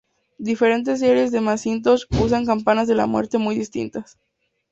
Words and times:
Diferentes 0.39 0.99
series 0.99 1.31
de 1.31 1.41
Macintosh 1.41 2.07
usan 2.19 2.47
campanas 2.47 2.87
de 2.87 2.95
la 2.95 3.05
muerte 3.05 3.37
muy 3.37 3.55
distintas. 3.55 4.17